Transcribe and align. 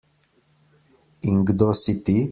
In 1.29 1.37
kdo 1.47 1.67
si 1.81 1.93
ti? 2.05 2.17